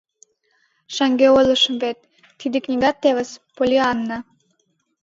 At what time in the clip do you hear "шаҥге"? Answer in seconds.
0.95-1.27